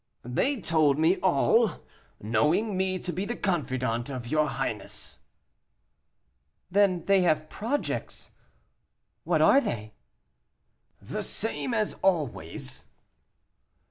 "They 0.25 0.59
told 0.59 0.97
me 0.97 1.17
all, 1.17 1.81
knowing 2.19 2.75
me 2.75 2.97
to 2.97 3.13
be 3.13 3.23
the 3.23 3.35
confidant 3.35 4.09
of 4.09 4.25
your 4.25 4.47
highness." 4.49 5.19
"Then 6.71 7.05
they 7.05 7.21
have 7.21 7.49
projects. 7.49 8.31
What 9.25 9.43
are 9.43 9.61
they?" 9.61 9.93
"The 11.03 11.21
same 11.21 11.75
always." 12.01 12.85